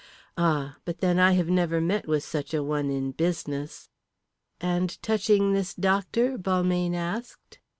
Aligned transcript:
Ah! 0.35 0.77
But 0.83 0.97
then 0.97 1.19
I 1.19 1.33
have 1.33 1.47
never 1.47 1.79
met 1.79 2.07
with 2.07 2.23
such 2.23 2.55
a 2.55 2.63
one 2.63 2.89
in 2.89 3.11
business." 3.11 3.87
"And 4.59 4.99
touching 5.03 5.53
this 5.53 5.75
doctor?" 5.75 6.39
Balmayne 6.39 6.95
asked. 6.95 7.59